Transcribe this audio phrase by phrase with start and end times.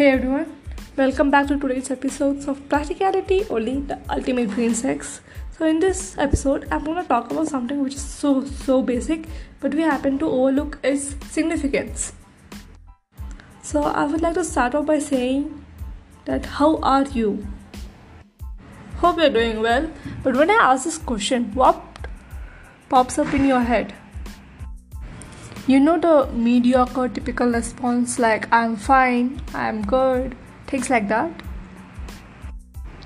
[0.00, 0.50] Hey everyone,
[0.96, 5.20] welcome back to today's episodes of Practicality Only the Ultimate Brain Sex.
[5.58, 9.26] So, in this episode, I'm to talk about something which is so so basic,
[9.60, 12.14] but we happen to overlook its significance.
[13.60, 15.66] So, I would like to start off by saying
[16.24, 17.46] that how are you?
[19.04, 19.90] Hope you're doing well,
[20.22, 22.08] but when I ask this question, what
[22.88, 23.92] pops up in your head?
[25.66, 30.36] You know the mediocre typical response like I'm fine, I'm good,
[30.66, 31.30] things like that.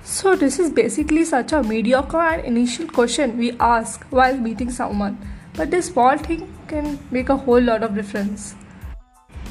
[0.02, 5.18] So, this is basically such a mediocre and initial question we ask while meeting someone,
[5.54, 8.55] but this small thing can make a whole lot of difference.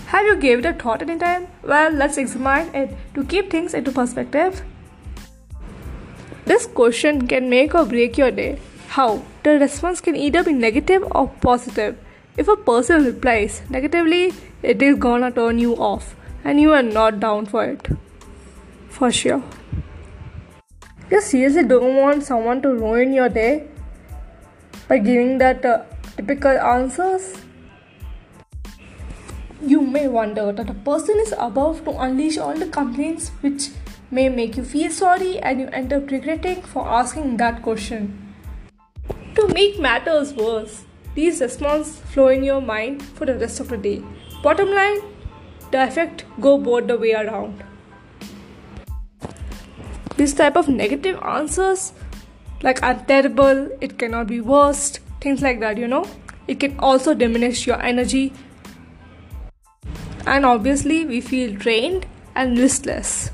[0.07, 1.47] Have you gave it a thought any time?
[1.63, 4.63] Well, let's examine it to keep things into perspective.
[6.45, 8.59] This question can make or break your day.
[8.89, 9.23] How?
[9.43, 11.97] The response can either be negative or positive.
[12.35, 17.19] If a person replies negatively, it is gonna turn you off and you are not
[17.19, 17.87] down for it.
[18.89, 19.43] For sure.
[21.11, 23.67] You seriously don't want someone to ruin your day
[24.87, 25.83] by giving that uh,
[26.17, 27.35] typical answers?
[29.61, 33.69] You may wonder that a person is about to unleash all the complaints which
[34.09, 38.33] may make you feel sorry and you end up regretting for asking that question.
[39.35, 40.83] To make matters worse,
[41.15, 44.03] these responses flow in your mind for the rest of the day.
[44.41, 45.01] Bottom line,
[45.71, 47.63] the effect go both the way around.
[50.17, 51.93] This type of negative answers,
[52.61, 56.07] like I'm terrible, it cannot be worst, things like that, you know,
[56.47, 58.33] it can also diminish your energy.
[60.25, 63.31] And obviously, we feel drained and listless.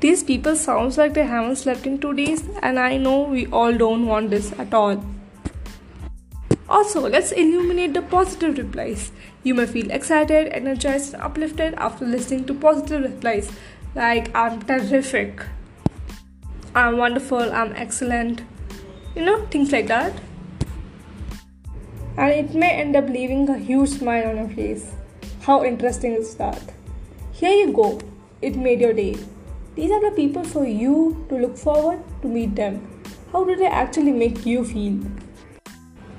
[0.00, 3.76] These people sounds like they haven't slept in two days, and I know we all
[3.76, 5.04] don't want this at all.
[6.70, 9.10] Also, let's illuminate the positive replies.
[9.42, 13.50] You may feel excited, energized, and uplifted after listening to positive replies
[13.96, 15.42] like I'm terrific,
[16.72, 18.42] I'm wonderful, I'm excellent,
[19.16, 20.12] you know, things like that.
[22.16, 24.92] And it may end up leaving a huge smile on your face.
[25.40, 26.62] How interesting is that?
[27.32, 27.98] Here you go,
[28.42, 29.18] it made your day.
[29.74, 32.86] These are the people for you to look forward to meet them.
[33.32, 35.00] How do they actually make you feel?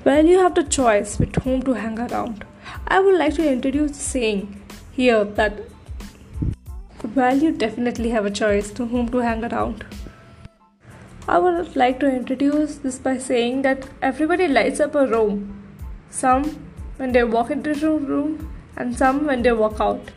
[0.04, 2.44] Well, you have the choice with whom to hang around.
[2.88, 5.60] I would like to introduce saying here that
[7.14, 9.84] well, you definitely have a choice to whom to hang around.
[11.28, 15.62] I would like to introduce this by saying that everybody lights up a room.
[16.10, 16.44] Some
[16.96, 20.10] when they walk into the room, and some when they walk out.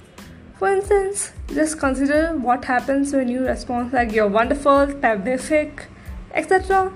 [0.58, 5.88] For instance, just consider what happens when you respond like you're wonderful, terrific,
[6.34, 6.92] etc.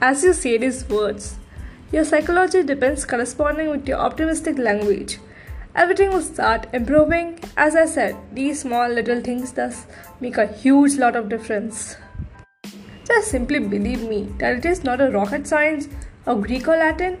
[0.00, 1.36] As you say these words,
[1.92, 5.18] your psychology depends corresponding with your optimistic language.
[5.74, 7.40] Everything will start improving.
[7.56, 9.86] As I said, these small little things does
[10.20, 11.96] make a huge lot of difference.
[13.06, 15.88] Just simply believe me that it is not a rocket science
[16.26, 17.18] or Greek or Latin,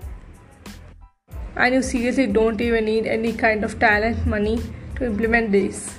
[1.56, 4.60] and you seriously don't even need any kind of talent, money
[4.96, 5.98] to implement this.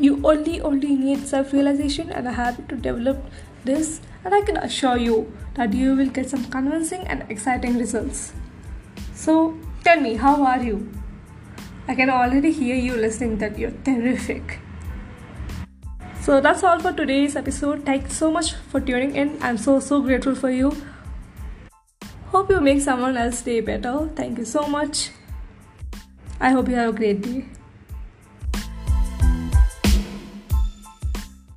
[0.00, 3.22] You only only need self-realization and a habit to develop
[3.64, 8.32] this and I can assure you that you will get some convincing and exciting results.
[9.14, 10.90] So, tell me, how are you?
[11.86, 14.58] I can already hear you listening that you're terrific.
[16.22, 17.84] So, that's all for today's episode.
[17.84, 19.36] Thanks so much for tuning in.
[19.42, 20.74] I'm so, so grateful for you.
[22.26, 24.08] Hope you make someone else day better.
[24.16, 25.10] Thank you so much.
[26.40, 27.59] I hope you have a great day.